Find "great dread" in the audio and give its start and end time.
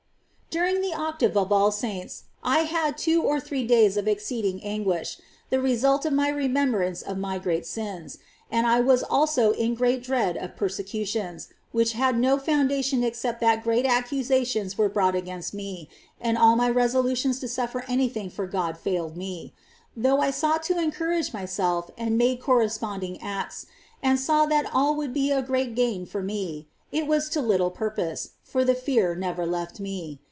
9.75-10.35